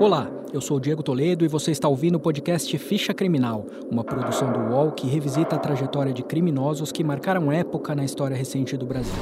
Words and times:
Olá, 0.00 0.30
eu 0.52 0.60
sou 0.60 0.78
Diego 0.78 1.02
Toledo 1.02 1.44
e 1.44 1.48
você 1.48 1.72
está 1.72 1.88
ouvindo 1.88 2.14
o 2.14 2.20
podcast 2.20 2.78
Ficha 2.78 3.12
Criminal, 3.12 3.66
uma 3.90 4.04
produção 4.04 4.52
do 4.52 4.72
UOL 4.72 4.92
que 4.92 5.08
revisita 5.08 5.56
a 5.56 5.58
trajetória 5.58 6.12
de 6.12 6.22
criminosos 6.22 6.92
que 6.92 7.02
marcaram 7.02 7.50
época 7.50 7.96
na 7.96 8.04
história 8.04 8.36
recente 8.36 8.76
do 8.76 8.86
Brasil. 8.86 9.12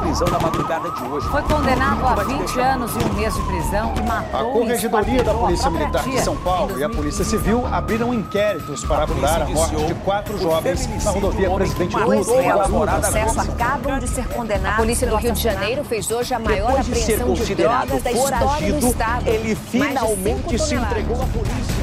Prisão 0.00 0.28
na 0.28 0.38
madrugada 0.38 0.90
de 0.90 1.02
hoje. 1.04 1.28
Foi 1.28 1.42
condenado 1.42 2.06
a 2.06 2.14
20 2.24 2.60
anos 2.60 2.92
e 2.94 2.98
um 2.98 3.14
mês 3.14 3.34
de 3.34 3.42
prisão 3.42 3.94
e 3.96 4.02
matou 4.02 4.40
A 4.40 4.52
Corregedoria 4.52 5.22
da 5.22 5.34
Polícia 5.34 5.70
Militar 5.70 6.04
de 6.04 6.20
São 6.20 6.36
Paulo 6.36 6.78
e 6.78 6.84
a 6.84 6.88
Polícia 6.88 7.24
Civil 7.24 7.66
abriram 7.66 8.12
inquéritos 8.12 8.84
para 8.84 9.04
apurar 9.04 9.42
a 9.42 9.46
morte 9.46 9.76
de 9.76 9.94
quatro 9.94 10.38
jovens 10.38 11.04
na 11.04 11.10
rodovia 11.10 11.50
Presidente 11.50 11.96
Lula. 11.96 12.68
No 12.68 12.80
processo 12.86 13.40
acabam 13.40 13.98
de 13.98 14.08
ser 14.08 14.26
condenados. 14.28 14.78
A 14.78 14.82
Polícia 14.82 15.06
do 15.06 15.16
Rio 15.16 15.32
de 15.32 15.40
Janeiro 15.40 15.84
fez 15.84 16.10
hoje 16.10 16.34
a 16.34 16.38
maior 16.38 16.68
Depois 16.68 16.86
de 16.86 16.94
ser 16.96 17.20
apreensão 17.20 17.44
de 17.46 17.54
drogas 17.54 18.02
da 18.02 18.12
história 18.12 18.72
do 18.72 18.86
Estado. 18.86 19.28
ele 19.28 19.38
Mais 19.38 19.48
de 19.48 19.54
finalmente 19.56 20.58
se 20.58 20.74
entregou 20.74 21.22
à 21.22 21.26
polícia. 21.26 21.79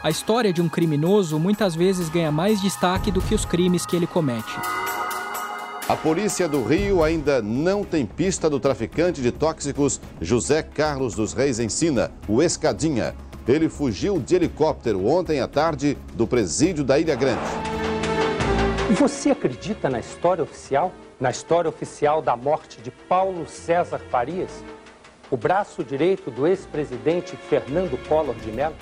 A 0.00 0.10
história 0.10 0.52
de 0.52 0.62
um 0.62 0.68
criminoso 0.68 1.40
muitas 1.40 1.74
vezes 1.74 2.08
ganha 2.08 2.30
mais 2.30 2.62
destaque 2.62 3.10
do 3.10 3.20
que 3.20 3.34
os 3.34 3.44
crimes 3.44 3.84
que 3.84 3.96
ele 3.96 4.06
comete. 4.06 4.54
A 5.88 5.96
polícia 5.96 6.48
do 6.48 6.62
Rio 6.62 7.02
ainda 7.02 7.42
não 7.42 7.82
tem 7.82 8.06
pista 8.06 8.48
do 8.48 8.60
traficante 8.60 9.20
de 9.20 9.32
tóxicos 9.32 10.00
José 10.20 10.62
Carlos 10.62 11.16
dos 11.16 11.32
Reis 11.32 11.58
Ensina, 11.58 12.12
o 12.28 12.40
Escadinha. 12.40 13.16
Ele 13.46 13.68
fugiu 13.68 14.20
de 14.20 14.36
helicóptero 14.36 15.04
ontem 15.04 15.40
à 15.40 15.48
tarde 15.48 15.98
do 16.14 16.28
presídio 16.28 16.84
da 16.84 16.96
Ilha 16.96 17.16
Grande. 17.16 17.40
E 18.88 18.92
você 18.92 19.30
acredita 19.30 19.90
na 19.90 19.98
história 19.98 20.44
oficial? 20.44 20.92
Na 21.18 21.30
história 21.30 21.68
oficial 21.68 22.22
da 22.22 22.36
morte 22.36 22.80
de 22.80 22.92
Paulo 22.92 23.48
César 23.48 23.98
Farias? 24.10 24.62
O 25.28 25.36
braço 25.36 25.82
direito 25.82 26.30
do 26.30 26.46
ex-presidente 26.46 27.34
Fernando 27.36 27.98
Collor 28.06 28.36
de 28.36 28.52
Mello? 28.52 28.76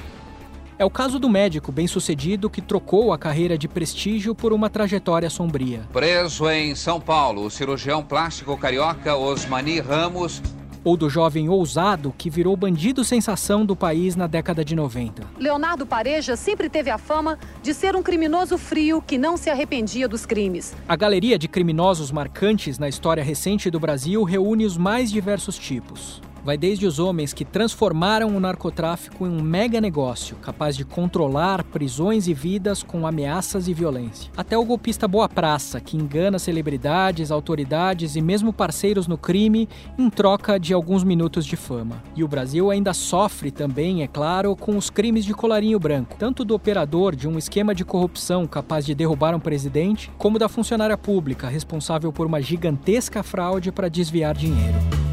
É 0.78 0.84
o 0.84 0.90
caso 0.90 1.18
do 1.18 1.26
médico 1.26 1.72
bem-sucedido 1.72 2.50
que 2.50 2.60
trocou 2.60 3.10
a 3.10 3.16
carreira 3.16 3.56
de 3.56 3.66
prestígio 3.66 4.34
por 4.34 4.52
uma 4.52 4.68
trajetória 4.68 5.30
sombria. 5.30 5.80
Preso 5.90 6.50
em 6.50 6.74
São 6.74 7.00
Paulo, 7.00 7.46
o 7.46 7.50
cirurgião 7.50 8.02
plástico 8.02 8.54
carioca 8.58 9.16
Osmani 9.16 9.80
Ramos 9.80 10.42
Ou 10.84 10.94
do 10.94 11.08
jovem 11.08 11.48
ousado 11.48 12.14
que 12.18 12.28
virou 12.28 12.54
bandido 12.58 13.02
sensação 13.04 13.64
do 13.64 13.74
país 13.74 14.14
na 14.16 14.26
década 14.26 14.62
de 14.62 14.76
90. 14.76 15.22
Leonardo 15.38 15.86
Pareja 15.86 16.36
sempre 16.36 16.68
teve 16.68 16.90
a 16.90 16.98
fama 16.98 17.38
de 17.62 17.72
ser 17.72 17.96
um 17.96 18.02
criminoso 18.02 18.58
frio 18.58 19.00
que 19.00 19.16
não 19.16 19.38
se 19.38 19.48
arrependia 19.48 20.06
dos 20.06 20.26
crimes. 20.26 20.76
A 20.86 20.94
galeria 20.94 21.38
de 21.38 21.48
criminosos 21.48 22.12
marcantes 22.12 22.78
na 22.78 22.86
história 22.86 23.24
recente 23.24 23.70
do 23.70 23.80
Brasil 23.80 24.22
reúne 24.24 24.66
os 24.66 24.76
mais 24.76 25.10
diversos 25.10 25.56
tipos. 25.56 26.20
Vai 26.46 26.56
desde 26.56 26.86
os 26.86 27.00
homens 27.00 27.32
que 27.32 27.44
transformaram 27.44 28.28
o 28.28 28.38
narcotráfico 28.38 29.26
em 29.26 29.30
um 29.30 29.42
mega 29.42 29.80
negócio, 29.80 30.36
capaz 30.36 30.76
de 30.76 30.84
controlar 30.84 31.64
prisões 31.64 32.28
e 32.28 32.34
vidas 32.34 32.84
com 32.84 33.04
ameaças 33.04 33.66
e 33.66 33.74
violência, 33.74 34.30
até 34.36 34.56
o 34.56 34.64
golpista 34.64 35.08
Boa 35.08 35.28
Praça, 35.28 35.80
que 35.80 35.96
engana 35.96 36.38
celebridades, 36.38 37.32
autoridades 37.32 38.14
e 38.14 38.20
mesmo 38.20 38.52
parceiros 38.52 39.08
no 39.08 39.18
crime 39.18 39.68
em 39.98 40.08
troca 40.08 40.56
de 40.56 40.72
alguns 40.72 41.02
minutos 41.02 41.44
de 41.44 41.56
fama. 41.56 42.00
E 42.14 42.22
o 42.22 42.28
Brasil 42.28 42.70
ainda 42.70 42.94
sofre 42.94 43.50
também, 43.50 44.04
é 44.04 44.06
claro, 44.06 44.54
com 44.54 44.76
os 44.76 44.88
crimes 44.88 45.24
de 45.24 45.34
colarinho 45.34 45.80
branco, 45.80 46.14
tanto 46.16 46.44
do 46.44 46.54
operador 46.54 47.16
de 47.16 47.26
um 47.26 47.36
esquema 47.36 47.74
de 47.74 47.84
corrupção 47.84 48.46
capaz 48.46 48.86
de 48.86 48.94
derrubar 48.94 49.34
um 49.34 49.40
presidente, 49.40 50.12
como 50.16 50.38
da 50.38 50.48
funcionária 50.48 50.96
pública 50.96 51.48
responsável 51.48 52.12
por 52.12 52.24
uma 52.24 52.40
gigantesca 52.40 53.24
fraude 53.24 53.72
para 53.72 53.88
desviar 53.88 54.32
dinheiro. 54.32 55.05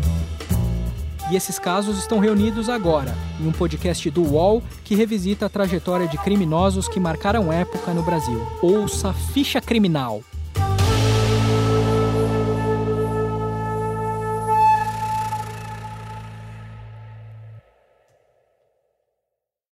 E 1.33 1.35
esses 1.35 1.57
casos 1.57 1.97
estão 1.97 2.19
reunidos 2.19 2.69
agora, 2.69 3.11
em 3.41 3.47
um 3.47 3.51
podcast 3.51 4.07
do 4.11 4.21
UOL 4.21 4.61
que 4.83 4.93
revisita 4.93 5.47
a 5.47 5.49
trajetória 5.49 6.07
de 6.07 6.15
criminosos 6.19 6.87
que 6.87 6.99
marcaram 6.99 7.51
época 7.51 7.91
no 7.91 8.03
Brasil. 8.03 8.39
Ouça 8.61 9.11
Ficha 9.11 9.59
Criminal, 9.59 10.21